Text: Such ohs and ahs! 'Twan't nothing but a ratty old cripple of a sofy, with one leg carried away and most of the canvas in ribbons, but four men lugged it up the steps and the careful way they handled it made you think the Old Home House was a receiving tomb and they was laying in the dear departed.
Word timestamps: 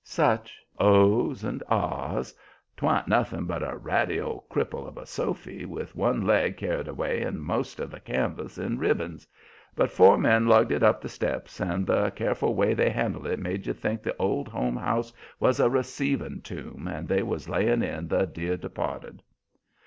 Such 0.03 0.59
ohs 0.79 1.43
and 1.43 1.61
ahs! 1.69 2.33
'Twan't 2.75 3.07
nothing 3.07 3.45
but 3.45 3.61
a 3.61 3.77
ratty 3.77 4.19
old 4.19 4.49
cripple 4.49 4.87
of 4.87 4.97
a 4.97 5.05
sofy, 5.05 5.63
with 5.63 5.95
one 5.95 6.25
leg 6.25 6.57
carried 6.57 6.87
away 6.87 7.21
and 7.21 7.39
most 7.39 7.79
of 7.79 7.91
the 7.91 7.99
canvas 7.99 8.57
in 8.57 8.79
ribbons, 8.79 9.27
but 9.75 9.91
four 9.91 10.17
men 10.17 10.47
lugged 10.47 10.71
it 10.71 10.81
up 10.81 11.01
the 11.01 11.07
steps 11.07 11.59
and 11.59 11.85
the 11.85 12.09
careful 12.15 12.55
way 12.55 12.73
they 12.73 12.89
handled 12.89 13.27
it 13.27 13.37
made 13.37 13.67
you 13.67 13.73
think 13.73 14.01
the 14.01 14.17
Old 14.17 14.47
Home 14.47 14.77
House 14.77 15.13
was 15.39 15.59
a 15.59 15.69
receiving 15.69 16.41
tomb 16.41 16.89
and 16.91 17.07
they 17.07 17.21
was 17.21 17.47
laying 17.47 17.83
in 17.83 18.07
the 18.07 18.25
dear 18.25 18.57
departed. 18.57 19.21